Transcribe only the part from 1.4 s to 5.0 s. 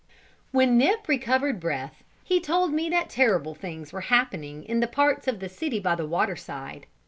breath, he told me that terrible things were happening in the